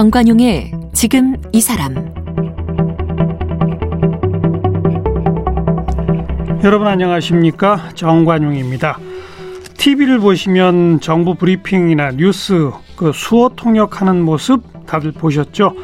[0.00, 1.94] 정관용의 지금 이 사람
[6.64, 8.98] 여러분 안녕하십니까 정관용입니다.
[9.76, 15.74] TV를 보시면 정부 브리핑이나 뉴스 그 수어 통역하는 모습 다들 보셨죠?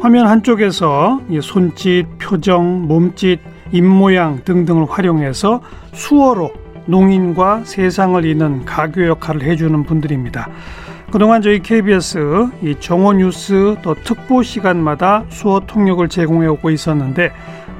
[0.00, 3.40] 화면 한쪽에서 손짓, 표정, 몸짓,
[3.72, 5.60] 입모양 등등을 활용해서
[5.92, 6.50] 수어로
[6.86, 10.48] 농인과 세상을 잇는 가교 역할을 해주는 분들입니다.
[11.16, 17.32] 그동안 저희 KBS 이 정오 뉴스 또 특보 시간마다 수어 통역을 제공해 오고 있었는데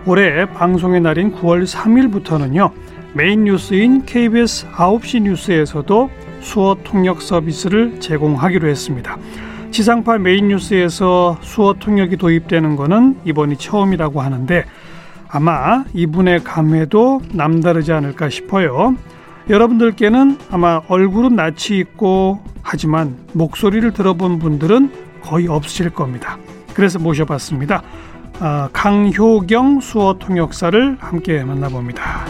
[0.06, 2.72] 올해 방송의 날인 9월 3일부터는요
[3.12, 6.10] 메인 뉴스인 KBS 9시 뉴스에서도
[6.40, 9.18] 수어 통역 서비스를 제공하기로 했습니다.
[9.70, 14.64] 지상파 메인 뉴스에서 수어 통역이 도입되는 것은 이번이 처음이라고 하는데
[15.28, 18.96] 아마 이분의 감회도 남다르지 않을까 싶어요.
[19.50, 24.90] 여러분들께는 아마 얼굴은 낯이 있고 하지만 목소리를 들어본 분들은
[25.22, 26.36] 거의 없으실 겁니다.
[26.74, 27.82] 그래서 모셔봤습니다.
[28.40, 32.26] 아, 강효경 수어 통역사를 함께 만나봅니다.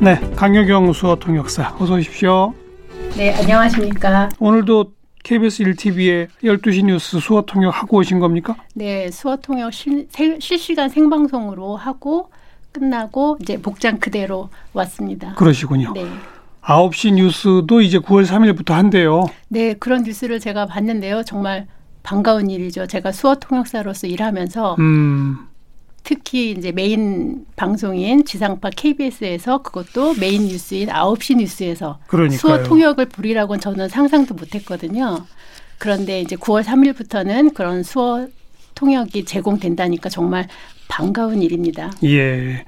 [0.00, 2.54] 네, 강효경 수어 통역사 어서 오십시오.
[3.18, 4.30] 네, 안녕하십니까.
[4.38, 4.92] 오늘도
[5.24, 8.56] KBS 1TV에 12시 뉴스 수어 통역 하고 오신 겁니까?
[8.74, 10.08] 네, 수어 통역 실,
[10.40, 12.30] 실시간 생방송으로 하고
[12.72, 15.34] 끝나고 이제 복장 그대로 왔습니다.
[15.34, 15.92] 그러시군요.
[15.92, 16.06] 네.
[16.68, 19.24] 9시 뉴스도 이제 9월 3일부터 한대요.
[19.48, 21.22] 네, 그런 뉴스를 제가 봤는데요.
[21.24, 21.66] 정말
[22.02, 22.86] 반가운 일이죠.
[22.86, 25.38] 제가 수어 통역사로서 일하면서 음.
[26.04, 32.38] 특히 이제 메인 방송인 지상파 KBS에서 그것도 메인 뉴스인 9시 뉴스에서 그러니까요.
[32.38, 35.24] 수어 통역을 붙이리라고는 저는 상상도 못 했거든요.
[35.78, 38.26] 그런데 이제 9월 3일부터는 그런 수어
[38.74, 40.46] 통역이 제공된다니까 정말
[40.88, 41.92] 반가운 일입니다.
[42.04, 42.64] 예.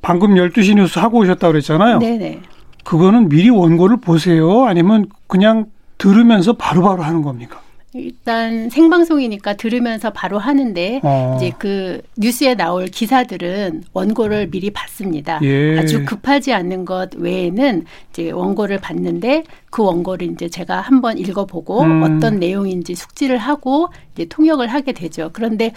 [0.00, 1.98] 방금 12시 뉴스 하고 오셨다고 그랬잖아요.
[1.98, 2.40] 네네.
[2.84, 4.64] 그거는 미리 원고를 보세요?
[4.64, 5.66] 아니면 그냥
[5.98, 7.60] 들으면서 바로바로 바로 하는 겁니까?
[7.94, 11.36] 일단 생방송이니까 들으면서 바로 하는데 어.
[11.36, 15.38] 이제 그 뉴스에 나올 기사들은 원고를 미리 봤습니다.
[15.42, 15.78] 예.
[15.78, 22.02] 아주 급하지 않는 것 외에는 이제 원고를 봤는데 그 원고를 이제 제가 한번 읽어보고 음.
[22.02, 25.28] 어떤 내용인지 숙지를 하고 이제 통역을 하게 되죠.
[25.34, 25.74] 그런데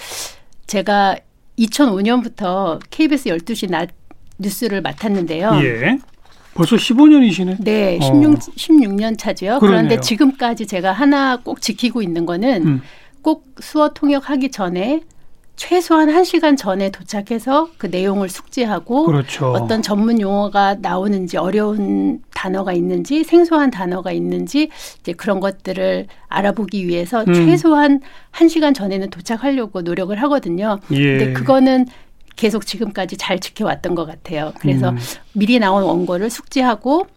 [0.67, 1.17] 제가
[1.59, 3.89] 2005년부터 KBS 12시 낮
[4.37, 5.51] 뉴스를 맡았는데요.
[5.63, 5.97] 예.
[6.55, 7.57] 벌써 15년이시네.
[7.59, 8.35] 네, 16, 어.
[8.35, 9.59] 16년 차죠.
[9.59, 9.59] 그러네요.
[9.59, 12.81] 그런데 지금까지 제가 하나 꼭 지키고 있는 거는 음.
[13.21, 15.01] 꼭 수어 통역하기 전에
[15.57, 19.51] 최소한 1시간 전에 도착해서 그 내용을 숙지하고 그렇죠.
[19.51, 27.23] 어떤 전문 용어가 나오는지 어려운 단어가 있는지 생소한 단어가 있는지 이제 그런 것들을 알아보기 위해서
[27.27, 27.33] 음.
[27.33, 28.01] 최소한
[28.33, 30.79] 1시간 전에는 도착하려고 노력을 하거든요.
[30.91, 31.17] 예.
[31.17, 31.85] 근데 그거는
[32.35, 34.53] 계속 지금까지 잘 지켜왔던 것 같아요.
[34.59, 34.97] 그래서 음.
[35.33, 37.07] 미리 나온 원고를 숙지하고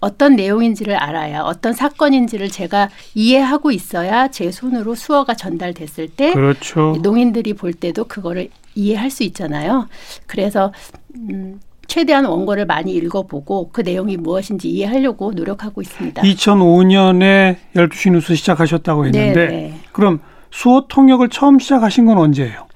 [0.00, 6.98] 어떤 내용인지를 알아야 어떤 사건인지를 제가 이해하고 있어야 제 손으로 수어가 전달됐을 때 그렇죠.
[7.02, 9.88] 농인들이 볼 때도 그거를 이해할 수 있잖아요.
[10.26, 10.72] 그래서
[11.14, 16.22] 음, 최대한 원고를 많이 읽어보고 그 내용이 무엇인지 이해하려고 노력하고 있습니다.
[16.22, 19.48] 2005년에 12시 뉴스 시작하셨다고 했는데 네네.
[19.48, 19.74] 네.
[19.92, 22.66] 그럼 수어 통역을 처음 시작하신 건 언제예요?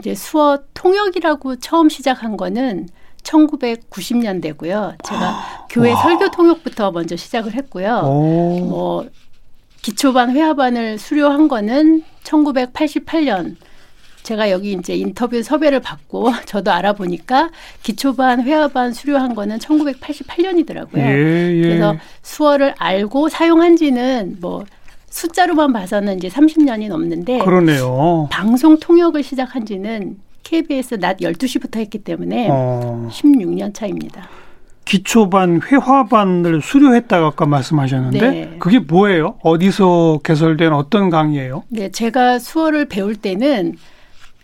[0.00, 2.88] 이제 수어 통역이라고 처음 시작한 거는
[3.22, 4.96] 1990년대고요.
[5.04, 6.02] 제가 아, 교회 와.
[6.02, 8.02] 설교 통역부터 먼저 시작을 했고요.
[8.04, 8.60] 오.
[8.60, 9.08] 뭐
[9.82, 13.56] 기초반 회화반을 수료한 거는 1988년
[14.22, 17.50] 제가 여기 이제 인터뷰 섭외를 받고 저도 알아보니까
[17.82, 20.98] 기초반 회화반 수료한 거는 1988년이더라고요.
[20.98, 21.62] 예, 예.
[21.62, 24.64] 그래서 수어를 알고 사용한 지는 뭐
[25.10, 28.28] 숫자로만 봐서는 이제 30년이 넘는데 그러네요.
[28.30, 33.08] 방송 통역을 시작한 지는 KBS 낮 12시부터 했기 때문에 어.
[33.10, 34.28] 16년 차입니다.
[34.84, 38.56] 기초반, 회화반을 수료했다고 아까 말씀하셨는데 네.
[38.58, 39.38] 그게 뭐예요?
[39.42, 41.64] 어디서 개설된 어떤 강의예요?
[41.68, 43.76] 네, 제가 수어를 배울 때는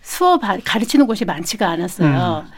[0.02, 2.44] 수어 가르치는 곳이 많지가 않았어요.
[2.46, 2.50] 음.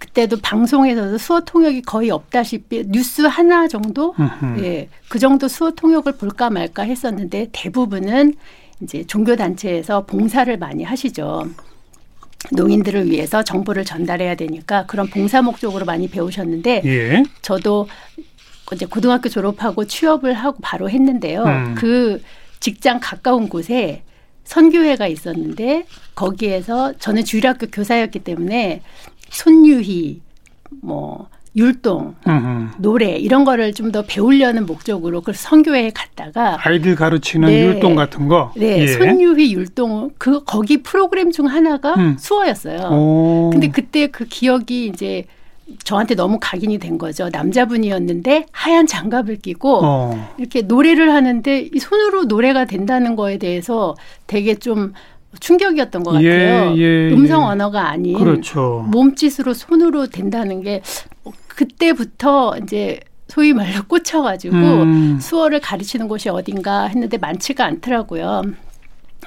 [0.00, 4.14] 그때도 방송에서도 수어 통역이 거의 없다시피 뉴스 하나 정도,
[4.58, 8.34] 예, 그 정도 수어 통역을 볼까 말까 했었는데 대부분은
[8.82, 11.46] 이제 종교 단체에서 봉사를 많이 하시죠.
[12.52, 17.22] 농인들을 위해서 정보를 전달해야 되니까 그런 봉사 목적으로 많이 배우셨는데 예.
[17.42, 17.86] 저도
[18.72, 21.44] 이제 고등학교 졸업하고 취업을 하고 바로 했는데요.
[21.44, 21.74] 음.
[21.76, 22.22] 그
[22.58, 24.02] 직장 가까운 곳에
[24.44, 28.80] 선교회가 있었는데 거기에서 저는 주일학교 교사였기 때문에
[29.30, 30.20] 손유희
[30.82, 32.68] 뭐 율동, 음흠.
[32.78, 38.28] 노래 이런 거를 좀 더 배우려는 목적으로 그 선교회에 갔다가 아이들 가르치는 네, 율동 같은
[38.28, 38.52] 거.
[38.54, 38.86] 네, 예.
[38.86, 42.16] 손유희 율동 그 거기 프로그램 중 하나가 음.
[42.20, 42.88] 수어였어요.
[42.92, 43.50] 오.
[43.52, 45.24] 근데 그때 그 기억이 이제
[45.84, 47.28] 저한테 너무 각인이 된 거죠.
[47.32, 50.34] 남자분이었는데 하얀 장갑을 끼고 어.
[50.38, 53.96] 이렇게 노래를 하는데 이 손으로 노래가 된다는 거에 대해서
[54.28, 54.92] 되게 좀
[55.38, 56.74] 충격이었던 것 예, 같아요.
[56.76, 58.84] 예, 예, 음성 언어가 아닌 그렇죠.
[58.88, 60.82] 몸짓으로 손으로 된다는 게
[61.48, 65.18] 그때부터 이제 소위 말로 꽂혀가지고 음.
[65.20, 68.42] 수어를 가르치는 곳이 어딘가 했는데 많지가 않더라고요.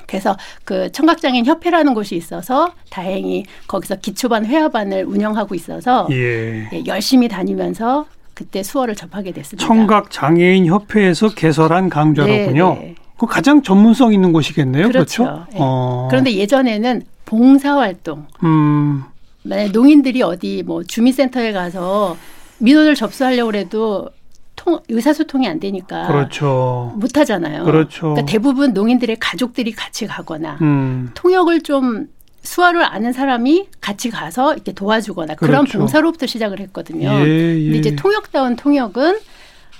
[0.05, 0.35] 그래서
[0.65, 6.67] 그 청각장애인 협회라는 곳이 있어서 다행히 거기서 기초반 회화반을 운영하고 있어서 예.
[6.73, 9.65] 예, 열심히 다니면서 그때 수어를 접하게 됐습니다.
[9.65, 12.73] 청각장애인 협회에서 개설한 강좌로군요.
[12.73, 12.95] 네, 네.
[13.17, 14.87] 그 가장 전문성 있는 곳이겠네요.
[14.89, 15.23] 그렇죠.
[15.23, 15.45] 그렇죠?
[15.51, 15.57] 네.
[15.59, 16.07] 어.
[16.09, 18.27] 그런데 예전에는 봉사활동.
[18.43, 19.03] 음.
[19.43, 22.17] 농인들이 어디 뭐 주민센터에 가서
[22.59, 24.09] 민원을 접수하려고 해도
[24.55, 26.93] 통, 의사소통이 안 되니까 그렇죠.
[26.95, 27.65] 못 하잖아요.
[27.65, 28.01] 그렇죠.
[28.13, 31.11] 그러니까 대부분 농인들의 가족들이 같이 가거나 음.
[31.13, 32.07] 통역을 좀
[32.43, 35.79] 수화를 아는 사람이 같이 가서 이렇게 도와주거나 그런 그렇죠.
[35.79, 37.09] 봉사로부터 시작을 했거든요.
[37.09, 37.63] 예, 예.
[37.63, 39.17] 근데 이제 통역다운 통역은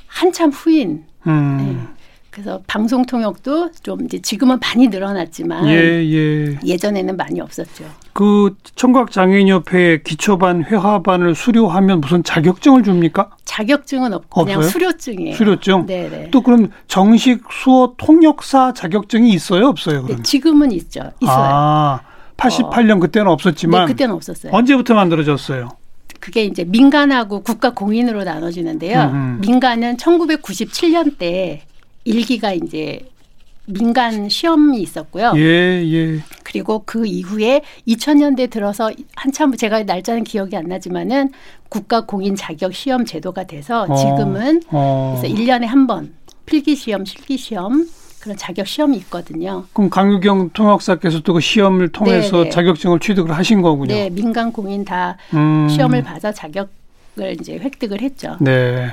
[0.07, 1.57] 한참 후인 음.
[1.57, 2.02] 네.
[2.33, 6.77] 그래서 방송 통역도 좀 이제 지금은 많이 늘어났지만 예, 예.
[6.77, 7.85] 전에는 많이 없었죠.
[8.11, 13.29] 그 청각 장애인 협회 기초반 회화반을 수료하면 무슨 자격증을 줍니까?
[13.45, 14.71] 자격증은 없고 그냥 없어요?
[14.71, 15.35] 수료증이에요.
[15.35, 15.85] 수료증.
[15.85, 16.31] 네네.
[16.31, 20.07] 또 그럼 정식 수어 통역사 자격증이 있어요, 없어요?
[20.07, 21.11] 네, 지금은 있죠.
[21.21, 21.37] 있어요.
[21.37, 21.99] 아,
[22.37, 22.99] 88년 어.
[22.99, 24.51] 그때는 없었지만 네, 그때는 없었어요.
[24.51, 25.69] 언제부터 만들어졌어요?
[26.19, 29.03] 그게 이제 민간하고 국가 공인으로 나눠지는데요.
[29.03, 29.41] 음흠.
[29.41, 31.61] 민간은 1997년 때
[32.05, 32.99] 일기가 이제
[33.65, 35.33] 민간 시험이 있었고요.
[35.37, 35.41] 예,
[35.85, 36.19] 예.
[36.43, 41.31] 그리고 그 이후에 2000년대 들어서 한참 제가 날짜는 기억이 안 나지만은
[41.69, 45.17] 국가 공인 자격 시험 제도가 돼서 어, 지금은 어.
[45.19, 46.13] 그래서 1년에 한 번
[46.45, 47.87] 필기 시험, 실기 시험
[48.19, 49.65] 그런 자격 시험이 있거든요.
[49.73, 52.43] 그럼 강유경 통역사께서도 그 시험을 통해서 네네.
[52.45, 52.49] 네.
[52.49, 53.93] 자격증을 취득을 하신 거군요.
[53.93, 55.67] 네, 민간 공인 다 음.
[55.69, 58.35] 시험을 받아 자격을 이제 획득을 했죠.
[58.41, 58.91] 네.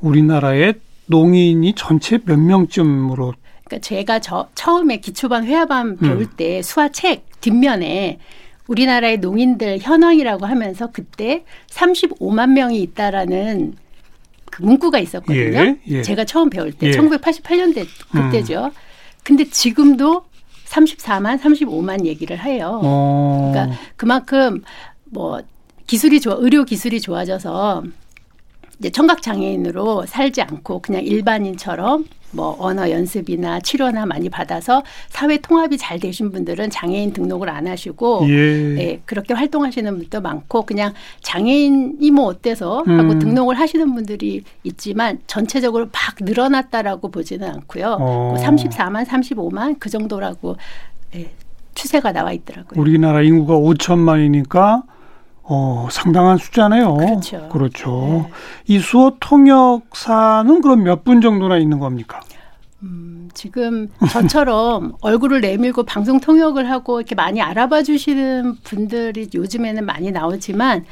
[0.00, 0.74] 우리나라의
[1.12, 5.96] 농인이 전체 몇 명쯤으로 그러니까 제가 저 처음에 기초반 회화반 음.
[5.98, 6.26] 배울 음.
[6.36, 8.18] 때 수화책 뒷면에
[8.66, 13.74] 우리나라의 농인들 현황이라고 하면서 그때 35만 명이 있다라는
[14.50, 15.58] 그 문구가 있었거든요.
[15.58, 16.02] 예, 예.
[16.02, 16.90] 제가 처음 배울 때 예.
[16.92, 18.66] 1988년대 그때죠.
[18.66, 18.70] 음.
[19.22, 20.24] 근데 지금도
[20.66, 22.80] 34만, 35만 얘기를 해요.
[22.82, 23.50] 어.
[23.52, 24.62] 그러니까 그만큼
[25.04, 25.40] 뭐
[25.86, 27.82] 기술이 좋아, 의료 기술이 좋아져서
[28.82, 35.78] 이제 청각 장애인으로 살지 않고 그냥 일반인처럼 뭐 언어 연습이나 치료나 많이 받아서 사회 통합이
[35.78, 38.74] 잘 되신 분들은 장애인 등록을 안 하시고 예.
[38.74, 43.18] 네, 그렇게 활동하시는 분도 많고 그냥 장애인이 뭐 어때서 하고 음.
[43.20, 47.98] 등록을 하시는 분들이 있지만 전체적으로 막 늘어났다라고 보지는 않고요.
[48.00, 48.34] 어.
[48.36, 50.56] 34만, 35만 그 정도라고
[51.12, 51.30] 네,
[51.76, 52.80] 추세가 나와 있더라고요.
[52.80, 54.82] 우리나라 인구가 5천만이니까
[55.44, 56.94] 어, 상당한 숫자네요.
[56.94, 57.48] 그렇죠.
[57.50, 57.90] 그렇죠.
[58.26, 58.30] 네.
[58.74, 62.20] 이 수어 통역사는 그럼 몇 분 정도나 있는 겁니까?
[62.82, 70.10] 음, 지금 저처럼 얼굴을 내밀고 방송 통역을 하고 이렇게 많이 알아봐 주시는 분들이 요즘에는 많이
[70.12, 70.84] 나오지만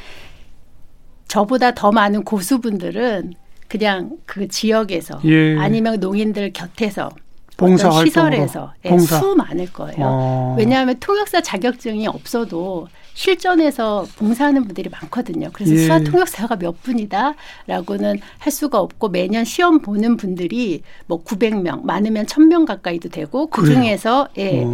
[1.29, 3.35] 저보다 더 많은 고수분들은
[3.69, 5.57] 그냥 그 지역에서 예.
[5.59, 7.11] 아니면 농인들 곁에서
[7.57, 9.19] 봉사 시설에서 예, 봉사.
[9.21, 9.97] 수 많을 거예요.
[10.01, 10.55] 어.
[10.59, 12.89] 왜냐하면 통역사 자격증이 없어도
[13.21, 15.51] 실전에서 봉사하는 분들이 많거든요.
[15.53, 15.79] 그래서 예.
[15.79, 22.65] 수화 통역사가 몇 분이다라고는 할 수가 없고 매년 시험 보는 분들이 뭐 900명, 많으면 1000명
[22.65, 24.65] 가까이도 되고 그 중에서 예,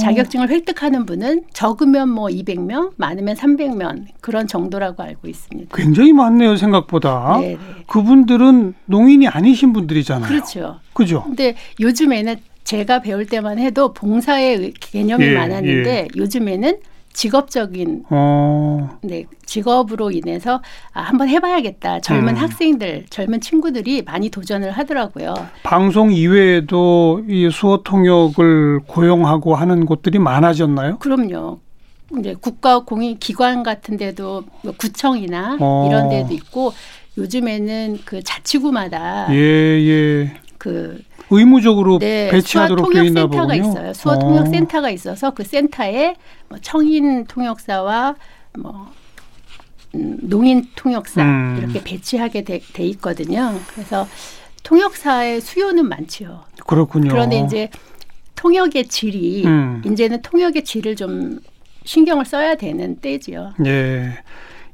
[0.00, 5.76] 자격증을 획득하는 분은 적으면 뭐 200명, 많으면 300명 그런 정도라고 알고 있습니다.
[5.76, 7.38] 굉장히 많네요, 생각보다.
[7.38, 7.52] 네네.
[7.52, 7.58] 네.
[7.86, 10.28] 그분들은 농인이 아니신 분들이잖아요.
[10.28, 10.80] 그렇죠.
[10.94, 11.22] 그죠.
[11.22, 16.08] 근데 요즘에는 제가 배울 때만 해도 봉사의 개념이 예, 많았는데 예.
[16.16, 16.78] 요즘에는
[17.14, 18.98] 직업적인 어.
[19.02, 20.60] 네 직업으로 인해서
[20.92, 22.38] 아, 한번 해봐야겠다 젊은 음.
[22.38, 25.34] 학생들 젊은 친구들이 많이 도전을 하더라고요.
[25.62, 30.98] 방송 이외에도 이 수어 통역을 고용하고 하는 곳들이 많아졌나요?
[30.98, 31.60] 그럼요.
[32.18, 35.86] 이제 국가 공인 기관 같은 데도 뭐 구청이나 어.
[35.88, 36.72] 이런 데도 있고
[37.16, 40.34] 요즘에는 그 자치구마다 예, 예.
[40.64, 43.52] 그 의무적으로 네, 배치하도록 되어 있나 보군요.
[43.54, 43.92] 있어요.
[43.92, 44.46] 수어 통역 어.
[44.46, 46.16] 센터가 있어서 그 센터에
[46.48, 48.14] 뭐 청인 통역사와
[48.58, 48.90] 뭐
[49.94, 51.56] 음, 농인 통역사 음.
[51.58, 53.60] 이렇게 배치하게 돼, 돼 있거든요.
[53.74, 54.08] 그래서
[54.62, 56.44] 통역사의 수요는 많지요.
[56.66, 57.10] 그렇군요.
[57.10, 57.68] 그런데 이제
[58.36, 59.82] 통역의 질이 음.
[59.84, 61.40] 이제는 통역의 질을 좀
[61.84, 63.52] 신경을 써야 되는 때지요.
[63.66, 64.14] 예.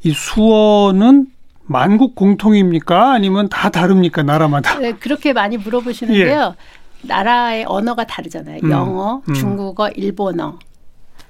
[0.05, 1.27] 이 수어는
[1.71, 3.13] 만국 공통입니까?
[3.13, 4.25] 아니면 다 다릅니까?
[4.25, 4.81] 나라마다?
[4.81, 6.55] 네, 그렇게 많이 물어보시는데요.
[6.57, 7.07] 예.
[7.07, 8.59] 나라의 언어가 다르잖아요.
[8.65, 9.35] 음, 영어, 음.
[9.35, 10.59] 중국어, 일본어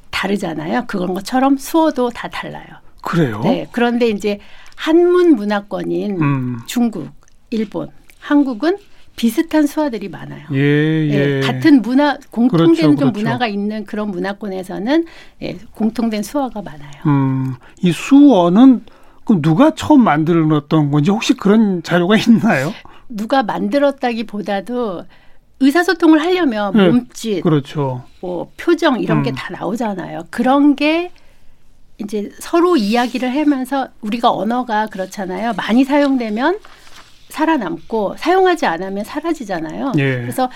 [0.09, 0.85] 다르잖아요.
[0.87, 2.65] 그런 것처럼 수어도 다 달라요.
[3.03, 3.41] 그래요?
[3.45, 3.69] 네.
[3.71, 4.39] 그런데 이제
[4.77, 6.59] 한문 문화권인 음.
[6.65, 7.11] 중국,
[7.51, 8.79] 일본, 한국은
[9.17, 10.47] 비슷한 수화들이 많아요.
[10.55, 11.11] 예, 예.
[11.11, 13.13] 예, 같은 문화 공통된 그렇죠, 좀 그렇죠.
[13.13, 15.05] 문화가 있는 그런 문화권에서는
[15.43, 16.93] 예, 공통된 수화가 많아요.
[17.05, 18.87] 음, 이 수어는
[19.25, 22.73] 그럼 누가 처음 만들었던 건지 혹시 그런 자료가 있나요?
[23.09, 25.05] 누가 만들었다기보다도
[25.61, 28.05] 의사소통을 하려면 네, 몸짓, 그렇죠.
[28.21, 29.35] 뭐 표정 이런 게 음.
[29.35, 30.25] 다 나오잖아요.
[30.31, 31.11] 그런 게
[31.99, 35.53] 이제 서로 이야기를 하면서 우리가 언어가 그렇잖아요.
[35.55, 36.59] 많이 사용되면
[37.29, 39.93] 살아남고 사용하지 않으면 사라지잖아요.
[39.99, 40.17] 예.
[40.21, 40.51] 그래서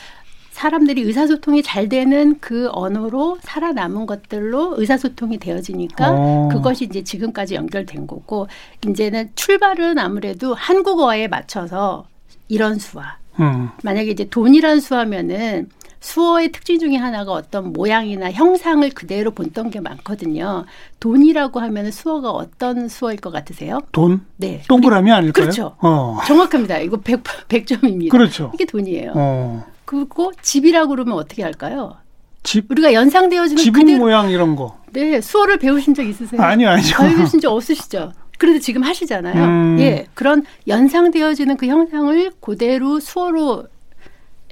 [0.55, 6.49] 사람들이 의사소통이 잘 되는 그 언어로 살아남은 것들로 의사소통이 되어지니까 어.
[6.53, 8.47] 그것이 이제 지금까지 연결된 거고
[8.87, 12.07] 이제는 출발은 아무래도 한국어에 맞춰서
[12.47, 13.17] 이런 수화.
[13.41, 13.71] 음.
[13.83, 20.67] 만약에 이제 돈이란 수하면은 수어의 특징 중에 하나가 어떤 모양이나 형상을 그대로 본던 게 많거든요.
[21.01, 23.81] 돈이라고 하면 수어가 어떤 수어일 것 같으세요?
[23.91, 24.25] 돈?
[24.37, 24.63] 네.
[24.69, 25.33] 동그라미 아닐까요?
[25.33, 25.75] 그렇죠.
[25.81, 26.19] 어.
[26.29, 26.79] 정확합니다.
[26.79, 28.11] 이거 100, 100점입니다.
[28.11, 28.53] 그렇죠.
[28.55, 29.15] 이게 돈이에요.
[29.17, 29.74] 어.
[29.95, 31.97] 그리고 집이라고 그러면 어떻게 할까요?
[32.43, 34.79] 집, 우리가 연상되어지는 지붕 그대로 모양 이런 거.
[34.93, 36.41] 네, 수어를 배우신 적 있으세요?
[36.43, 36.99] 아니요, 아니죠.
[36.99, 38.13] 배우신 적 없으시죠?
[38.39, 39.45] 그래도 지금 하시잖아요.
[39.45, 39.77] 음.
[39.81, 43.65] 예, 그런 연상되어지는 그 형상을 그대로 수어로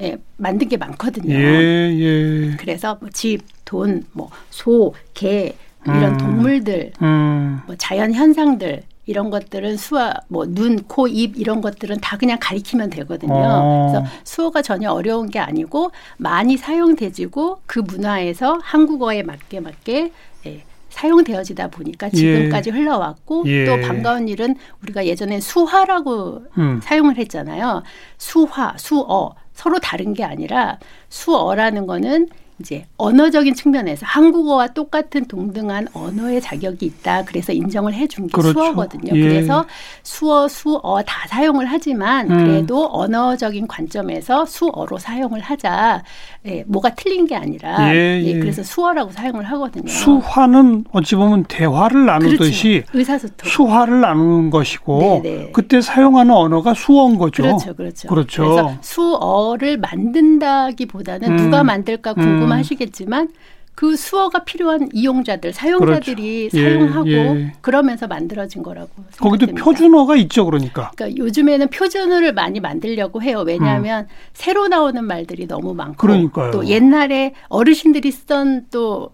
[0.00, 1.34] 예, 만든 게 많거든요.
[1.34, 2.56] 예, 예.
[2.56, 6.18] 그래서 뭐 집, 돈, 뭐 소, 개 이런 음.
[6.18, 7.60] 동물들, 음.
[7.66, 12.90] 뭐 자연 현상들 이런 것들은 수화, 뭐 눈, 코, 입 이런 것들은 다 그냥 가리키면
[12.90, 13.34] 되거든요.
[13.34, 13.90] 어.
[13.90, 20.12] 그래서 수어가 전혀 어려운 게 아니고 많이 사용되지고 그 문화에서 한국어에 맞게 맞게
[20.46, 23.64] 예, 사용되어지다 보니까 지금까지 흘러왔고 예.
[23.64, 26.80] 또 반가운 일은 우리가 예전에 수화라고 음.
[26.82, 27.82] 사용을 했잖아요.
[28.18, 30.78] 수화, 수어 서로 다른 게 아니라
[31.08, 32.28] 수어라는 거는
[32.58, 37.24] 이제 언어적인 측면에서 한국어와 똑같은 동등한 언어의 자격이 있다.
[37.24, 38.52] 그래서 인정을 해준 게 그렇죠.
[38.52, 39.12] 수어거든요.
[39.16, 39.20] 예.
[39.20, 39.66] 그래서
[40.02, 42.36] 수어, 수어 다 사용을 하지만 음.
[42.36, 46.02] 그래도 언어적인 관점에서 수어로 사용을 하자.
[46.44, 48.38] 예, 뭐가 틀린 게 아니라 예, 예, 예.
[48.40, 49.86] 그래서 수어라고 사용을 하거든요.
[49.86, 52.98] 수화는 어찌 보면 대화를 나누듯이 그렇죠.
[52.98, 53.48] 의사소통.
[53.48, 55.50] 수화를 나누는 것이고 네네.
[55.52, 57.44] 그때 사용하는 언어가 수어인 거죠.
[57.44, 58.08] 그렇죠, 그렇죠.
[58.08, 58.42] 그렇죠.
[58.42, 61.36] 래서 수어를 만든다기보다는 음.
[61.36, 62.14] 누가 만들까 음.
[62.16, 63.28] 궁금하시겠지만
[63.82, 66.64] 그 수어가 필요한 이용자들, 사용자들이 그렇죠.
[66.64, 67.52] 예, 사용하고 예.
[67.60, 69.64] 그러면서 만들어진 거라고 거기도 생각됩니다.
[69.64, 70.92] 표준어가 있죠, 그러니까.
[70.94, 73.42] 그러니까 요즘에는 표준어를 많이 만들려고 해요.
[73.44, 75.96] 왜냐하면 새로 나오는 말들이 너무 많고 음.
[75.96, 76.52] 그러니까요.
[76.52, 79.10] 또 옛날에 어르신들이 쓰던 또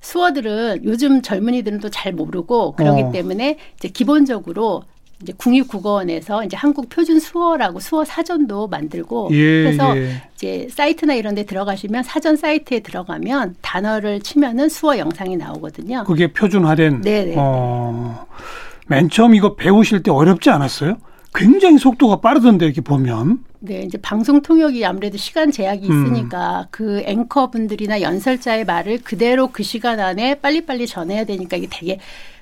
[0.00, 3.12] 수어들은 요즘 젊은이들은 또 잘 모르고 그렇기 어.
[3.12, 4.82] 때문에 이제 기본적으로
[5.22, 10.22] 이제 국립국어원에서 이제 한국 표준 수어라고 수어 사전도 만들고 예, 해서 예.
[10.34, 16.04] 이제 사이트나 이런 데 들어가시면 사전 사이트에 들어가면 단어를 치면은 수어 영상이 나오거든요.
[16.04, 17.00] 그게 표준화된.
[17.00, 17.34] 네네.
[17.36, 18.26] 어,
[18.86, 20.98] 맨 처음 이거 배우실 때 어렵지 않았어요?
[21.34, 23.44] 굉장히 속도가 빠르던데 이렇게 보면.
[23.60, 26.06] 네, 이제 방송 통역이 아무래도 시간 제약이 음.
[26.06, 31.98] 있으니까 그 앵커 분들이나 연설자의 말을 그대로 그 시간 안에 빨리빨리 전해야 되니까 이게 되게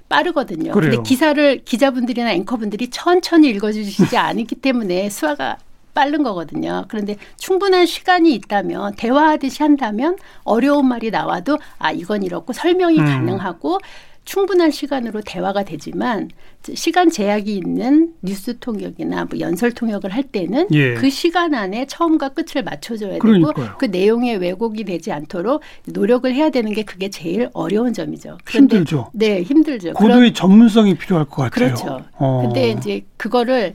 [0.09, 0.73] 빠르거든요.
[0.73, 0.91] 그래요.
[0.91, 5.59] 근데 기사를 기자분들이나 앵커분들이 천천히 읽어주시지 않기 때문에 수화가
[5.95, 6.85] 빠른 거거든요.
[6.89, 13.07] 그런데 충분한 시간이 있다면 대화하듯이 한다면 어려운 말이 나와도 아 이건 이렇고 설명이 음.
[13.07, 13.79] 가능하고
[14.27, 16.29] 충분한 시간으로 대화가 되지만
[16.75, 20.95] 시간 제약이 있는 뉴스 통역이나 뭐 연설 통역을 할 때는 예.
[20.95, 23.55] 그 시간 안에 처음과 끝을 맞춰줘야 그러니까요.
[23.55, 28.37] 되고 그 내용의 왜곡이 되지 않도록 노력을 해야 되는 게 그게 제일 어려운 점이죠.
[28.45, 29.11] 그런데 힘들죠.
[29.15, 29.93] 네, 힘들죠.
[29.93, 31.51] 고도의 전문성이 필요할 것 같아요.
[31.75, 32.05] 그렇죠.
[32.19, 32.43] 어.
[32.43, 33.75] 근데 이제 그거를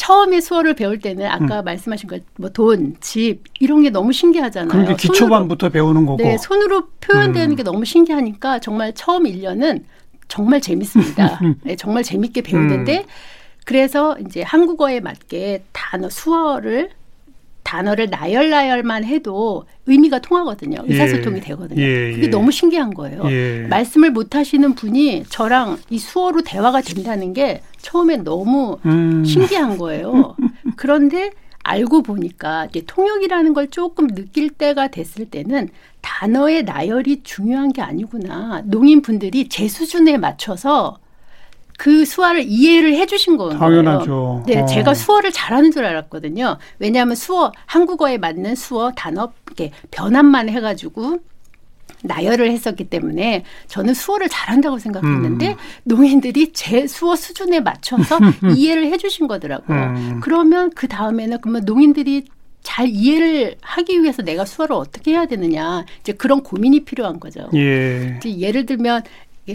[0.00, 4.70] 처음에 수어를 배울 때는 아까 말씀하신 것뭐 돈, 집 이런 게 너무 신기하잖아요.
[4.70, 4.96] 손으로.
[4.96, 6.16] 기초반부터 배우는 거고.
[6.16, 7.54] 네, 손으로 표현되는 음.
[7.54, 9.84] 게 너무 신기하니까 정말 처음 1년은
[10.26, 11.38] 정말 재밌습니다.
[11.64, 13.04] 네, 정말 재밌게 배우는데 음.
[13.66, 16.88] 그래서 이제 한국어에 맞게 단어 수어를
[17.70, 20.78] 단어를 나열나열만 해도 의미가 통하거든요.
[20.88, 21.40] 의사소통이 예.
[21.40, 21.80] 되거든요.
[21.80, 22.26] 예, 그게 예.
[22.28, 23.22] 너무 신기한 거예요.
[23.30, 23.64] 예.
[23.70, 29.24] 말씀을 못 하시는 분이 저랑 이 수어로 대화가 된다는 게 처음엔 너무 음.
[29.24, 30.34] 신기한 거예요.
[30.74, 31.30] 그런데
[31.62, 35.68] 알고 보니까 이제 통역이라는 걸 조금 느낄 때가 됐을 때는
[36.00, 38.62] 단어의 나열이 중요한 게 아니구나.
[38.64, 40.98] 농인분들이 제 수준에 맞춰서
[41.80, 43.58] 그 수화를 이해를 해주신 거예요.
[43.58, 44.44] 당연하죠.
[44.46, 44.66] 네, 어.
[44.66, 46.58] 제가 수어를 잘하는 줄 알았거든요.
[46.78, 51.20] 왜냐하면 수어 한국어에 맞는 수어 단어 이렇게 변환만 해가지고
[52.02, 55.56] 나열을 했었기 때문에 저는 수어를 잘한다고 생각했는데 음.
[55.84, 58.18] 농인들이 제 수어 수준에 맞춰서
[58.54, 59.78] 이해를 해주신 거더라고요.
[59.78, 60.20] 음.
[60.22, 62.26] 그러면 그 다음에는 그러면 농인들이
[62.62, 67.48] 잘 이해를 하기 위해서 내가 수어를 어떻게 해야 되느냐 이제 그런 고민이 필요한 거죠.
[67.54, 68.20] 예.
[68.22, 69.02] 예를 들면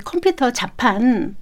[0.03, 1.35] 컴퓨터 자판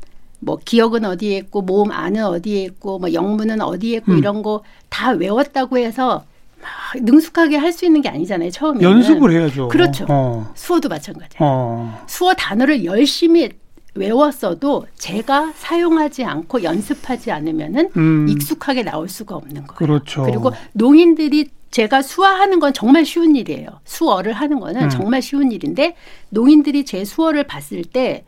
[0.46, 4.18] 뭐 기억은 어디에 있고 모음 안은 어디에 있고 뭐 영문은 어디에 있고 음.
[4.18, 6.24] 이런 거 다 외웠다고 해서
[6.62, 6.70] 막
[7.04, 8.52] 능숙하게 할 수 있는 게 아니잖아요.
[8.52, 9.68] 처음에 연습을 해야죠.
[9.70, 10.06] 그렇죠.
[10.08, 10.52] 어.
[10.56, 11.40] 수어도 마찬가지예요.
[11.40, 12.04] 어.
[12.08, 13.50] 수어 단어를 열심히
[13.96, 18.28] 외웠어도 제가 사용하지 않고 연습하지 않으면은 음.
[18.30, 19.76] 익숙하게 나올 수가 없는 거예요.
[19.76, 20.24] 그렇죠.
[20.24, 23.68] 그리고 농인들이 제가 수화하는 건 정말 쉬운 일이에요.
[23.86, 24.90] 수어를 하는 거는 음.
[24.90, 25.96] 정말 쉬운 일인데
[26.30, 28.26] 농인들이 제 수어를 봤을 때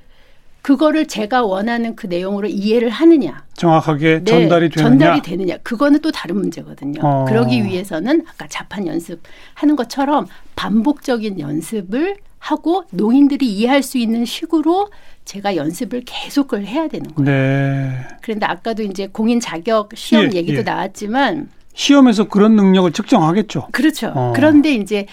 [0.65, 4.89] 그거를 제가 원하는 그 내용으로 이해를 하느냐, 정확하게 네, 전달이 되느냐.
[4.89, 7.01] 전달이 되느냐, 그거는 또 다른 문제거든요.
[7.03, 7.25] 어.
[7.25, 9.22] 그러기 위해서는 아까 자판 연습
[9.53, 14.89] 하는 것처럼 반복적인 연습을 하고 농인들이 이해할 수 있는 식으로
[15.24, 17.29] 제가 연습을 계속을 해야 되는 거예요.
[17.29, 18.00] 네.
[18.24, 20.63] 그런데 아까도 이제 공인 자격 시험 예, 얘기도 예.
[20.63, 23.67] 나왔지만 시험에서 그런 능력을 측정하겠죠.
[23.72, 24.12] 그렇죠.
[24.15, 24.34] 어.
[24.36, 25.05] 그런데 이제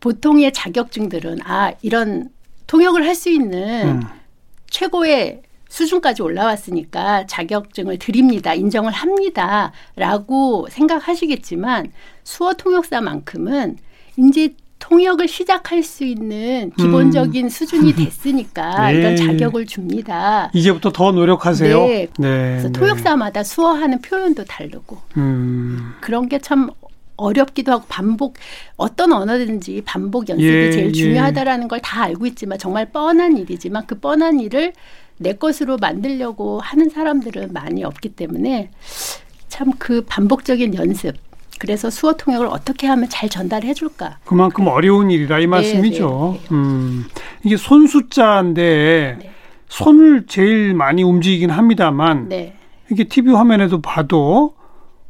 [0.00, 2.28] 보통의 자격증들은 아 이런
[2.66, 4.02] 통역을 할 수 있는 음.
[4.70, 8.54] 최고의 수준까지 올라왔으니까 자격증을 드립니다.
[8.54, 9.72] 인정을 합니다.
[9.96, 11.90] 라고 생각하시겠지만
[12.24, 13.76] 수어 통역사만큼은
[14.16, 18.92] 이제 통역을 시작할 수 있는 기본적인 수준이 됐으니까 음.
[18.92, 18.98] 네.
[18.98, 20.50] 이런 자격을 줍니다.
[20.54, 21.78] 이제부터 더 노력하세요.
[21.80, 22.08] 네.
[22.18, 22.48] 네.
[22.50, 22.72] 그래서 네.
[22.72, 25.94] 통역사마다 수어하는 표현도 다르고 음.
[26.00, 26.70] 그런 게 참
[27.16, 28.34] 어렵기도 하고 반복
[28.76, 30.92] 어떤 언어든지 반복 연습이 예, 제일 예.
[30.92, 34.72] 중요하다라는 걸다 알고 있지만 정말 뻔한 일이지만 그 뻔한 일을
[35.18, 38.70] 내 것으로 만들려고 하는 사람들은 많이 없기 때문에
[39.48, 41.14] 참 그 반복적인 연습
[41.58, 46.38] 그래서 수어 통역을 어떻게 하면 잘 전달해 줄까 그만큼 어려운 일이라 이 말씀이죠.
[46.52, 47.06] 음.
[47.44, 49.30] 이게 손 숫자인데 네.
[49.68, 52.54] 손을 제일 많이 움직이긴 합니다만 네.
[52.90, 54.55] 이게 TV 화면에도 봐도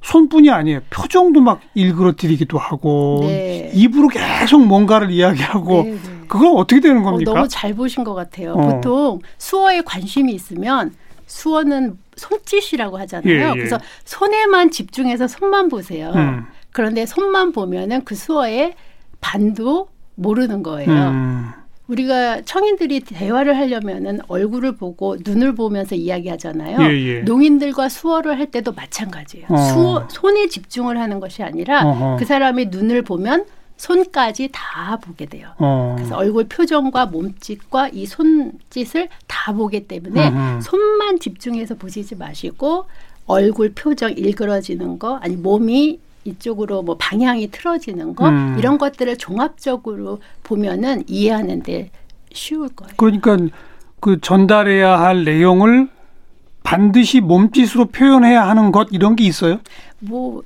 [0.07, 0.81] 손뿐이 아니에요.
[0.89, 3.73] 표정도 막 일그러뜨리기도 하고 네.
[3.75, 5.99] 입으로 계속 뭔가를 이야기하고 네, 네.
[6.29, 7.35] 그건 어떻게 되는 어, 겁니까?
[7.35, 8.53] 너무 잘 보신 것 같아요.
[8.53, 8.69] 어.
[8.69, 10.95] 보통 수어에 관심이 있으면
[11.27, 13.33] 수어는 손짓이라고 하잖아요.
[13.33, 13.53] 예, 예.
[13.53, 16.13] 그래서 손에만 집중해서 손만 보세요.
[16.15, 16.47] 음.
[16.71, 18.75] 그런데 손만 보면은 그 수어의
[19.21, 20.91] 반도 모르는 거예요.
[20.91, 21.51] 음.
[21.89, 26.79] 우리가 청인들이 대화를 하려면은 얼굴을 보고 눈을 보면서 이야기하잖아요.
[26.83, 27.21] 예, 예.
[27.21, 29.47] 농인들과 수어를 할 때도 마찬가지예요.
[29.49, 29.57] 어.
[29.57, 32.17] 수어, 손에 집중을 하는 것이 아니라 어허.
[32.19, 33.45] 그 사람의 눈을 보면
[33.77, 35.51] 손까지 다 보게 돼요.
[35.59, 35.95] 어.
[35.97, 40.61] 그래서 얼굴 표정과 몸짓과 이 손짓을 다 보기 때문에 음흠.
[40.63, 42.87] 손만 집중해서 보시지 마시고
[43.27, 48.57] 얼굴 표정 일그러지는 거 아니 몸이 이쪽으로 뭐 방향이 틀어지는 거 음.
[48.59, 51.91] 이런 것들을 종합적으로 보면은 이해하는데
[52.33, 52.93] 쉬울 거예요.
[52.97, 53.37] 그러니까
[54.01, 55.89] 그 전달해야 할 내용을
[56.63, 59.61] 반드시 몸짓으로 표현해야 하는 것 이런 게 있어요?
[60.01, 60.43] 뭐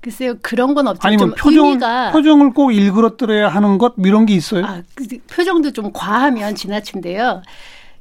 [0.00, 4.64] 글쎄요 그런 건 없지만 아니면 좀 표정 표정을 꼭 일그러뜨려야 하는 것 이런 게 있어요?
[4.64, 7.42] 아, 그 표정도 좀 과하면 지나친데요.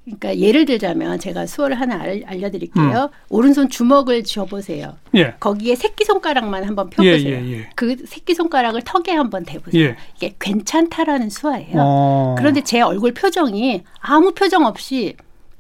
[0.06, 3.10] 그러니까 예를 들자면 제가 수어를 하나 알, 알려드릴게요.
[3.30, 4.98] 오른손 주먹을 쥐어보세요.
[5.16, 5.36] 예.
[5.40, 7.36] 거기에 새끼 손가락만 한번 예, 펴보세요.
[7.36, 7.70] 예, 예.
[7.76, 9.82] 그 새끼 손가락을 턱에 한번 대보세요.
[9.82, 9.96] 예.
[10.18, 11.76] 이게 괜찮다라는 수화예요.
[11.78, 12.36] 어.
[12.38, 15.16] 그런데 제 얼굴 표정이 아무 표정 없이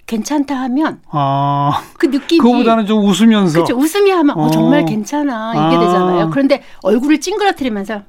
[0.06, 3.78] 괜찮다 하면 아, 그 느낌이 그거보다는 좀 웃으면서 그렇죠.
[3.78, 4.52] 웃음이 하면 어, 어.
[4.52, 5.80] 정말 괜찮아 이게 아.
[5.80, 6.30] 되잖아요.
[6.32, 8.02] 그런데 얼굴을 찡그러뜨리면서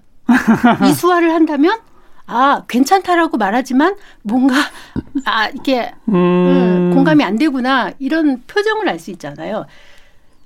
[0.88, 1.78] 이 수화를 한다면
[2.26, 4.54] 아 괜찮다라고 말하지만 뭔가
[5.26, 9.66] 아 이게 음, 음, 공감이 안 되구나 이런 표정을 알 수 있잖아요.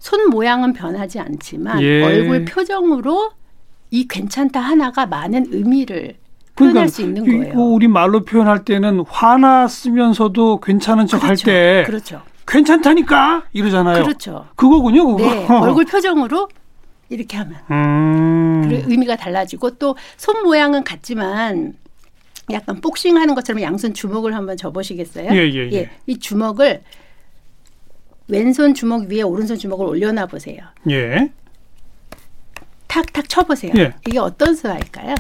[0.01, 2.03] 손 모양은 변하지 않지만 예.
[2.05, 3.31] 얼굴 표정으로
[3.91, 6.15] 이 괜찮다 하나가 많은 의미를
[6.57, 7.67] 표현할 수 있는 그러니까 이- 거예요.
[7.69, 11.45] 우리 말로 표현할 때는 화났으면서도 괜찮은 척할 그렇죠.
[11.47, 12.23] 때 그렇죠.
[12.47, 14.03] 괜찮다니까 이러잖아요.
[14.03, 14.47] 그렇죠.
[14.57, 15.19] 그거군요, 그거.
[15.31, 16.49] 네, 얼굴 표정으로
[17.09, 18.69] 이렇게 하면 음.
[18.69, 21.75] 그 의미가 달라지고 또 손 모양은 같지만
[22.51, 25.31] 약간 복싱하는 것처럼 양손 주먹을 한번 접으시겠어요?
[25.33, 25.91] 예, 예, 예.
[26.07, 26.83] 이 주먹을
[28.29, 30.59] 왼손 주먹 위에 오른손 주먹을 올려놔 보세요.
[30.91, 31.31] 예.
[32.87, 33.73] 탁탁 쳐보세요.
[33.77, 33.95] 예.
[34.07, 35.15] 이게 어떤 수화일까요?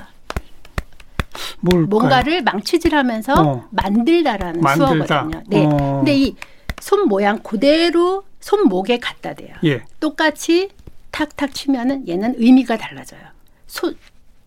[1.60, 1.86] 뭘까요?
[1.86, 3.68] 뭔가를 망치질하면서 어.
[3.70, 4.96] 만들다라는 만들다.
[5.24, 5.42] 수어거든요.
[5.48, 5.64] 네.
[5.66, 5.96] 어.
[5.98, 6.36] 근데 이
[6.80, 9.48] 손 모양 그대로 손목에 갖다 대요.
[9.64, 9.82] 예.
[9.98, 10.68] 똑같이
[11.10, 13.20] 탁탁 치면은 얘는 의미가 달라져요.
[13.66, 13.96] 손,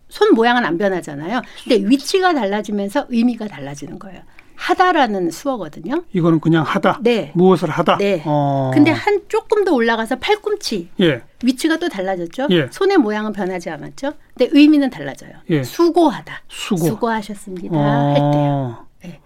[0.08, 1.42] 손 모양은 안 변하잖아요.
[1.64, 4.20] 근데 위치가 달라지면서 의미가 달라지는 거예요.
[4.54, 6.04] 하다라는 수어거든요.
[6.12, 7.00] 이거는 그냥 하다.
[7.02, 7.32] 네.
[7.34, 7.96] 무엇을 하다.
[7.96, 8.22] 네.
[8.24, 8.70] 어.
[8.72, 11.22] 근데 한 조금 더 올라가서 팔꿈치 예.
[11.42, 12.46] 위치가 또 달라졌죠.
[12.50, 12.68] 예.
[12.70, 14.12] 손의 모양은 변하지 않았죠.
[14.34, 15.32] 근데 의미는 달라져요.
[15.50, 15.64] 예.
[15.64, 16.42] 수고하다.
[16.48, 17.08] 수고.
[17.08, 18.86] 하셨습니다 할 때요.
[19.02, 19.20] 네.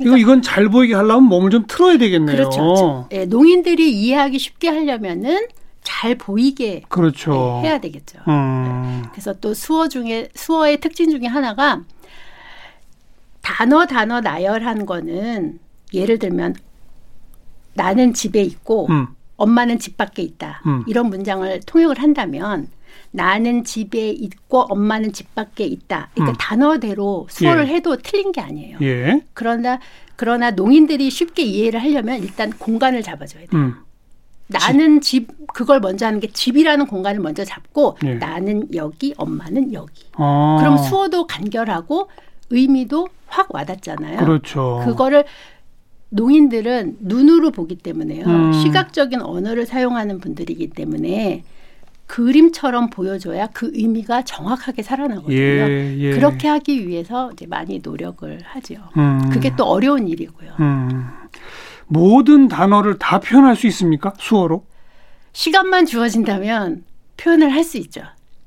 [0.00, 2.36] 이거 이건 잘 보이게 하려면 몸을 좀 틀어야 되겠네요.
[2.36, 2.60] 그렇죠.
[2.60, 3.08] 그렇죠.
[3.12, 5.46] 예, 농인들이 이해하기 쉽게 하려면은
[5.82, 7.60] 잘 보이게 그렇죠.
[7.62, 8.18] 예, 해야 되겠죠.
[8.28, 9.02] 음.
[9.12, 11.82] 그래서 또 수어 중에 수어의 특징 중에 하나가
[13.40, 15.58] 단어 단어 나열한 거는
[15.92, 16.54] 예를 들면
[17.74, 19.08] 나는 집에 있고 음.
[19.36, 20.62] 엄마는 집 밖에 있다.
[20.66, 20.84] 음.
[20.86, 22.68] 이런 문장을 통역을 한다면
[23.10, 26.10] 나는 집에 있고 엄마는 집 밖에 있다.
[26.14, 26.36] 그러니까 음.
[26.38, 27.74] 단어대로 수어를 예.
[27.74, 28.78] 해도 틀린 게 아니에요.
[28.82, 29.22] 예.
[29.32, 29.80] 그러나
[30.16, 33.60] 그러나 농인들이 쉽게 이해를 하려면 일단 공간을 잡아줘야 돼요.
[33.60, 33.74] 음.
[34.50, 38.14] 나는 집 그걸 먼저 하는 게 집이라는 공간을 먼저 잡고 예.
[38.14, 40.04] 나는 여기 엄마는 여기.
[40.16, 40.56] 어.
[40.60, 42.08] 그럼 수어도 간결하고
[42.50, 44.18] 의미도 확 와닿잖아요.
[44.18, 44.82] 그렇죠.
[44.84, 45.24] 그거를
[46.10, 48.26] 농인들은 눈으로 보기 때문에요.
[48.26, 48.52] 음.
[48.52, 51.44] 시각적인 언어를 사용하는 분들이기 때문에
[52.06, 55.36] 그림처럼 보여줘야 그 의미가 정확하게 살아나거든요.
[55.36, 56.10] 예, 예.
[56.10, 58.74] 그렇게 하기 위해서 이제 많이 노력을 하죠.
[58.96, 59.30] 음.
[59.30, 60.50] 그게 또 어려운 일이고요.
[60.58, 61.08] 음.
[61.90, 64.12] 모든 단어를 다 표현할 수 있습니까?
[64.18, 64.64] 수어로?
[65.32, 66.84] 시간만 주어진다면
[67.16, 68.02] 표현을 할 수 있죠.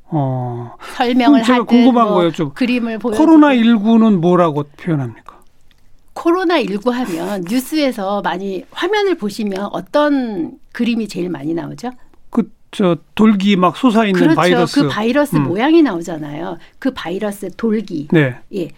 [0.05, 0.75] 어.
[0.95, 2.53] 설명을 하든 궁금한 뭐 거예요, 좀.
[2.53, 5.39] 그림을 보여 코로나 19는 뭐라고 표현합니까?
[6.13, 11.91] 코로나 19 하면 뉴스에서 많이 화면을 보시면 어떤 그림이 제일 많이 나오죠?
[12.29, 14.35] 그 저 돌기 막 솟아 있는 그렇죠.
[14.35, 14.81] 바이러스.
[14.81, 15.43] 그 바이러스 음.
[15.43, 16.57] 모양이 나오잖아요.
[16.79, 18.07] 그 바이러스 돌기.
[18.11, 18.35] 네.
[18.55, 18.69] 예.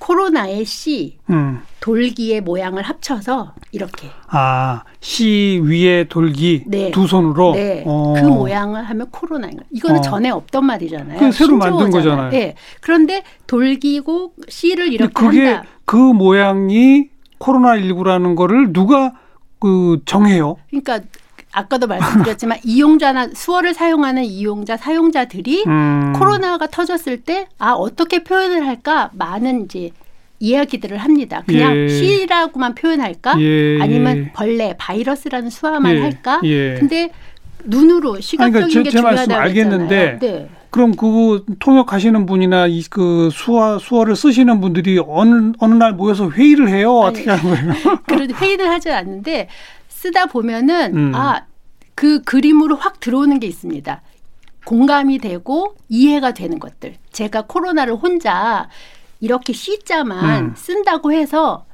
[0.00, 1.60] 코로나의 씨, 음.
[1.80, 4.08] 돌기의 모양을 합쳐서 이렇게.
[4.28, 6.90] 아, 시 위에 돌기 네.
[6.90, 7.52] 두 손으로.
[7.54, 7.84] 네.
[7.86, 8.14] 어.
[8.16, 9.66] 그 모양을 하면 코로나인 거예요.
[9.70, 10.00] 이거는 어.
[10.00, 11.30] 전에 없던 말이잖아요.
[11.32, 11.90] 새로 만든.
[11.90, 12.32] 거잖아요.
[12.32, 12.54] 예.
[12.80, 15.68] 그런데 돌기고 씨를 이렇게 그게 한다.
[15.84, 17.08] 그 모양이
[17.38, 19.12] 코로나 19라는 거를 누가
[19.58, 20.56] 그 정해요?
[20.70, 21.00] 그러니까
[21.52, 26.12] 아까도 말씀드렸지만 이용자나 수어를 사용하는 이용자 사용자들이 음.
[26.16, 29.90] 코로나가 터졌을 때 아 어떻게 표현을 할까 많은 이제
[30.38, 31.42] 이야기들을 합니다.
[31.46, 31.88] 그냥 예.
[31.88, 34.32] 시라고만 표현할까 예, 아니면 예.
[34.32, 36.40] 벌레 바이러스라는 수화만 예, 할까?
[36.44, 36.76] 예.
[36.78, 37.10] 근데
[37.64, 40.18] 눈으로 시각적인 그러니까 제- 게 중요하다고 알겠는데.
[40.20, 40.48] 네.
[40.70, 46.68] 그럼 그 통역하시는 분이나 이 그 수어 수어를 쓰시는 분들이 어느 어느 날 모여서 회의를
[46.68, 46.92] 해요.
[47.00, 47.98] 어떻게 하는 거예요?
[48.06, 49.48] 그런 회의는 하지 않는데
[50.00, 51.12] 쓰다 보면은 음.
[51.14, 54.00] 아그 그림으로 확 들어오는 게 있습니다.
[54.64, 56.94] 공감이 되고 이해가 되는 것들.
[57.12, 58.68] 제가 코로나를 혼자
[59.20, 60.54] 이렇게 C자만 음.
[60.56, 61.66] 쓴다고 해서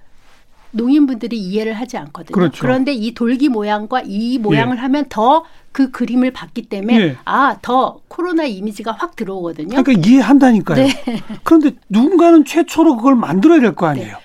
[0.73, 2.35] 농인분들이 이해를 하지 않거든요.
[2.35, 2.67] 그렇죠.
[2.67, 5.45] 런데이 돌기 모양과 이 모양을 하면 더
[5.77, 7.17] 그 그림을 봤기 때문에 예.
[7.27, 9.83] 아, 더 코로나 이미지가 확 들어오거든요.
[9.83, 10.87] 그러니까 이해한다니까요.
[10.87, 10.89] 네.
[11.45, 14.17] 그런데 누군가는 최초로 그걸 만들어야 될 거 아니에요.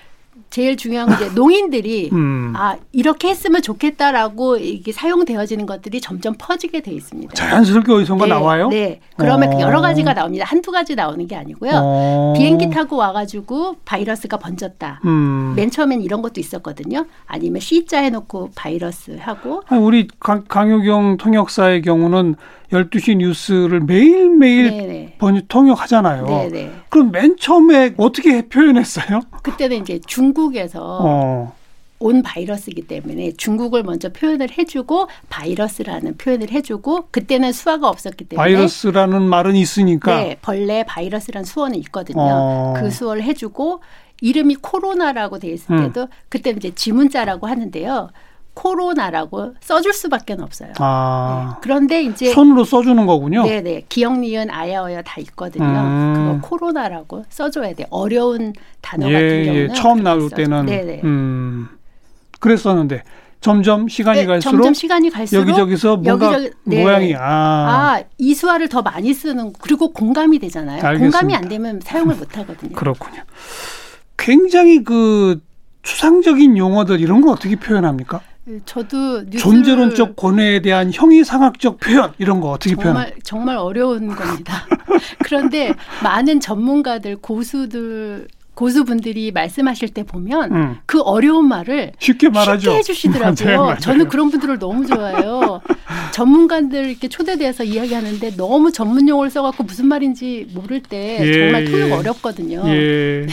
[0.52, 2.52] 제일 중요한 건 이제 농인들이 음.
[2.54, 7.32] 아 이렇게 했으면 좋겠다라고 이게 사용되어지는 것들이 점점 퍼지게 돼 있습니다.
[7.32, 8.68] 자연스럽게 어디선가 네, 나와요?
[8.68, 9.00] 네.
[9.16, 9.60] 그러면 어.
[9.60, 10.44] 여러 가지가 나옵니다.
[10.46, 11.70] 한두 가지 나오는 게 아니고요.
[11.74, 12.34] 어.
[12.36, 15.00] 비행기 타고 와가지고 바이러스가 번졌다.
[15.06, 15.54] 음.
[15.56, 17.06] 맨 처음엔 이런 것도 있었거든요.
[17.26, 22.36] 아니면 C자 해놓고 바이러스 하고 아니, 우리 강, 강효경 통역사의 경우는
[22.72, 25.14] 12시 뉴스를 매일매일 네네.
[25.18, 26.26] 번, 통역하잖아요.
[26.26, 26.72] 네네.
[26.88, 29.20] 그럼 맨 처음에 어떻게 표현했어요?
[29.42, 31.54] 그때는 이제 중국에서 어.
[31.98, 39.22] 온 바이러스이기 때문에 중국을 먼저 표현을 해주고 바이러스라는 표현을 해주고 그때는 수화가 없었기 때문에 바이러스라는
[39.22, 40.16] 말은 있으니까.
[40.16, 42.20] 네, 벌레 바이러스라는 수어는 있거든요.
[42.20, 42.74] 어.
[42.76, 43.82] 그 수어를 해주고
[44.20, 45.82] 이름이 코로나라고 돼 있을 음.
[45.84, 48.10] 때도 그때 이제 지문자라고 하는데요.
[48.54, 50.72] 코로나라고 써줄 수밖에 없어요.
[50.78, 51.54] 아.
[51.54, 51.60] 네.
[51.62, 53.44] 그런데 이제 손으로 써주는 거군요.
[53.44, 55.64] 네네 기억 니은 아야어야 다 있거든요.
[55.64, 56.14] 음.
[56.14, 57.86] 그거 코로나라고 써줘야 돼.
[57.90, 59.44] 어려운 단어 예, 같은 예.
[59.46, 60.36] 경우는 처음 그렇게 나올 써줘.
[60.36, 60.66] 때는.
[60.66, 61.00] 네네.
[61.04, 61.68] 음.
[62.40, 63.02] 그랬었는데
[63.40, 66.82] 점점 시간이 네, 갈수록 점점 시간이 갈수록 여기저기서 뭔가 여기저기- 네.
[66.82, 67.20] 모양이 아.
[67.22, 70.80] 아, 이 수화를 더 많이 쓰는 그리고 공감이 되잖아요.
[70.84, 71.18] 알겠습니다.
[71.18, 72.72] 공감이 안 되면 사용을 못 하거든요.
[72.76, 73.22] 그렇군요.
[74.16, 75.40] 굉장히 그
[75.82, 78.20] 추상적인 용어들 이런 걸 어떻게 표현합니까?
[78.64, 82.94] 저도 뉴스를 존재론적 권해에 대한 형이상학적 표현 이런 거 어떻게 표현?
[82.94, 84.66] 정말 정말 어려운 겁니다.
[85.24, 90.76] 그런데 많은 전문가들 고수들 고수분들이 말씀하실 때 보면 음.
[90.86, 92.60] 그 어려운 말을 쉽게 말하죠.
[92.60, 93.34] 쉽게 해주시더라고요.
[93.46, 93.78] 맞아요, 맞아요.
[93.78, 95.62] 저는 그런 분들을 너무 좋아해요.
[96.12, 101.88] 전문가들 이렇게 초대돼서 이야기하는데 너무 전문 용어를 써갖고 무슨 말인지 모를 때 예, 정말 통역
[101.88, 101.92] 예.
[101.92, 102.62] 어렵거든요.
[102.66, 103.26] 예.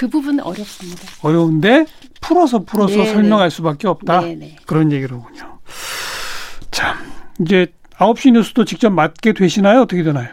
[0.00, 1.02] 그 부분은 어렵습니다.
[1.20, 1.84] 어려운데
[2.22, 4.22] 풀어서 풀어서 네, 설명할 수밖에 없다.
[4.22, 4.56] 네네.
[4.64, 5.58] 그런 얘기로군요.
[6.70, 6.96] 참
[7.38, 7.66] 이제
[7.98, 9.82] 9시 뉴스도 직접 맡게 되시나요?
[9.82, 10.28] 어떻게 되나요?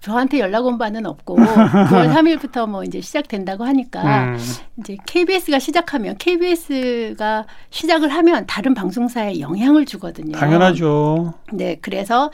[0.00, 4.38] 저한테 연락 온 바는 없고 9월 3일부터 뭐 이제 시작된다고 하니까 음.
[4.78, 10.38] 이제 KBS가 시작하면 KBS가 시작을 하면 다른 방송사에 영향을 주거든요.
[10.38, 11.34] 당연하죠.
[11.52, 12.30] 네, 그래서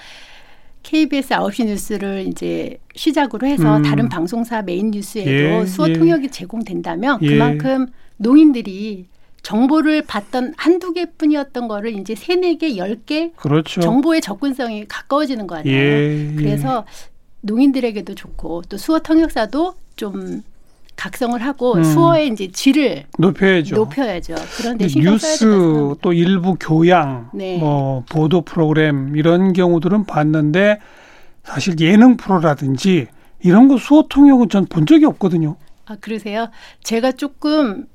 [0.82, 3.82] KBS 9시 뉴스를 이제 시작으로 해서 음.
[3.82, 5.92] 다른 방송사 메인 뉴스에도 예, 수어 예.
[5.92, 7.28] 통역이 제공된다면 예.
[7.28, 7.86] 그만큼
[8.16, 9.06] 농인들이
[9.42, 13.80] 정보를 받던 한두 개뿐이었던 거를 이제 세네 개, 열개 그렇죠.
[13.80, 15.76] 정보의 접근성이 가까워지는 거 아니에요.
[15.76, 16.34] 예, 예.
[16.34, 16.84] 그래서
[17.40, 20.42] 농인들에게도 좋고 또 수어 통역사도 좀
[21.02, 21.84] 각성을 하고 음.
[21.84, 23.76] 수어의 이제 질을 높여야죠.
[23.76, 24.34] 높여야죠.
[24.56, 27.56] 그런데 뉴스 또 일부 교양, 네.
[27.56, 30.80] 뭐 보도 프로그램 이런 경우들은 봤는데
[31.44, 33.06] 사실 예능 프로라든지
[33.44, 35.54] 이런 거 수어 통역은 전 본 적이 없거든요.
[35.86, 36.48] 아 그러세요?
[36.82, 37.86] 제가 조금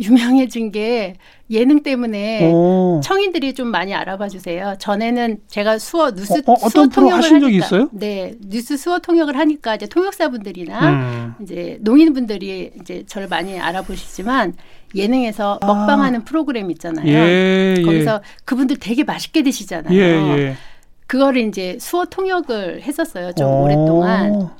[0.00, 1.14] 유명해진 게
[1.50, 3.00] 예능 때문에 오.
[3.04, 4.74] 청인들이 좀 많이 알아봐 주세요.
[4.78, 7.88] 전에는 제가 수어 뉴스 어, 어 수어 통역을 하신 적이 있어요?
[7.92, 11.34] 네, 뉴스 수어 통역을 하니까 이제 통역사분들이나 음.
[11.42, 14.54] 이제 농인분들이 이제 저를 많이 알아보시지만
[14.94, 15.66] 예능에서 아.
[15.66, 17.06] 먹방하는 프로그램 있잖아요.
[17.06, 17.82] 예, 예.
[17.82, 18.20] 거기서 예.
[18.44, 19.94] 그분들 되게 맛있게 드시잖아요.
[19.94, 20.56] 예, 예.
[21.06, 23.32] 그거를 이제 수어 통역을 했었어요.
[23.32, 23.64] 좀 오.
[23.64, 24.50] 오랫동안.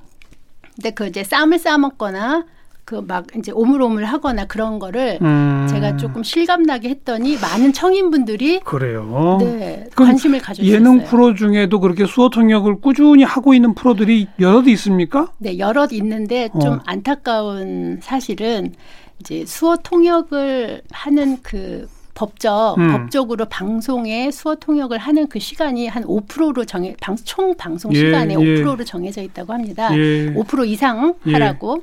[0.75, 2.45] 근데 그 이제 쌈을 싸 먹거나
[2.91, 5.69] 그 막 이제 오물오물 하거나 그런 거를 음.
[5.71, 9.39] 제가 조금 실감나게 했더니 많은 청인분들이 그래요.
[9.41, 10.75] 네, 관심을 가져 주셨어요.
[10.75, 15.29] 예능 프로 중에도 그렇게 수어 통역을 꾸준히 하고 있는 프로들이 여럿 있습니까?
[15.39, 16.79] 네, 여럿 있는데 좀 어.
[16.85, 18.73] 안타까운 사실은
[19.21, 22.91] 이제 수어 통역을 하는 그 법적 음.
[22.91, 28.37] 법적으로 방송에 수어 통역을 하는 그 시간이 한 5%로 정해 방, 총 방송 예, 시간의
[28.39, 28.63] 예.
[28.65, 29.97] 5%로 정해져 있다고 합니다.
[29.97, 30.35] 예.
[30.35, 31.33] 5% 이상 예.
[31.33, 31.83] 하라고.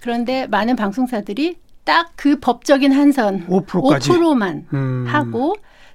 [0.00, 4.10] 그런데 많은 방송사들이 딱 그 법적인 한선 5%까지.
[4.10, 5.04] 5%만 음.
[5.08, 5.54] 하고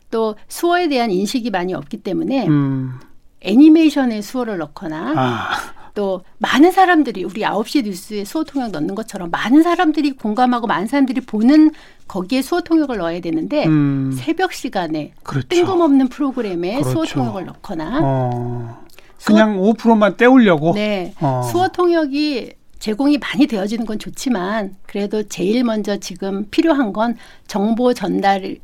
[0.09, 2.93] 또 수어에 대한 인식이 많이 없기 때문에 음.
[3.41, 5.49] 애니메이션에 수어를 넣거나 아.
[5.93, 11.21] 또 많은 사람들이 우리 9시 뉴스에 수어 통역 넣는 것처럼 많은 사람들이 공감하고 많은 사람들이
[11.21, 11.71] 보는
[12.07, 14.11] 거기에 수어 통역을 넣어야 되는데 음.
[14.17, 15.49] 새벽 시간에 그렇죠.
[15.49, 16.89] 뜬금없는 프로그램에 그렇죠.
[16.89, 18.83] 수어 통역을 넣거나 어.
[19.25, 21.13] 그냥 수어, 5%만 때우려고 네.
[21.19, 21.41] 어.
[21.51, 27.15] 수어 통역이 제공이 많이 되어지는 건 좋지만 그래도 제일 먼저 지금 필요한 건
[27.47, 28.57] 정보 전달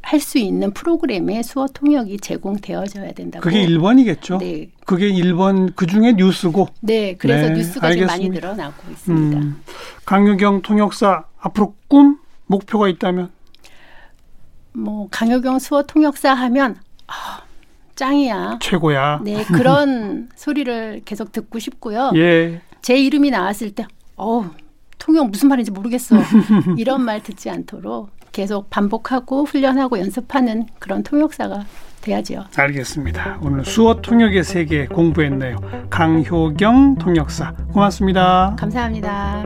[0.00, 3.42] 할 수 있는 프로그램에 수어 통역이 제공되어져야 된다고.
[3.42, 4.38] 그게 1번이겠죠.
[4.38, 4.70] 네.
[4.86, 6.68] 그게 1번 그 중에 뉴스고.
[6.80, 7.16] 네.
[7.16, 9.38] 그래서 네, 뉴스가 좀 많이 늘어나고 있습니다.
[9.38, 9.60] 음,
[10.06, 13.30] 강유경 통역사 앞으로 꿈 목표가 있다면?
[14.72, 16.76] 뭐 강유경 수어 통역사 하면
[17.08, 17.42] 아,
[17.96, 18.60] 짱이야.
[18.62, 19.20] 최고야.
[19.24, 19.44] 네.
[19.44, 22.12] 그런 소리를 계속 듣고 싶고요.
[22.14, 22.62] 예.
[22.86, 24.44] 제 이름이 나왔을 때 어우
[24.96, 26.18] 통역 무슨 말인지 모르겠어.
[26.78, 31.64] 이런 말 듣지 않도록 계속 반복하고 훈련하고 연습하는 그런 통역사가
[32.00, 32.44] 돼야죠.
[32.56, 33.40] 알겠습니다.
[33.42, 35.56] 오늘 수어 통역의 세계 공부했네요.
[35.90, 38.54] 강효경 통역사 고맙습니다.
[38.56, 39.42] 감사합니다.